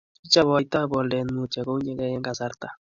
[0.25, 2.67] Ichabaitoi boldet mutyo kounyekei eng kasarta